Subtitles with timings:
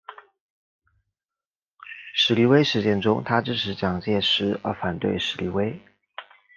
[2.15, 5.79] 史迪威事件中他支持蒋介石而反对史迪威。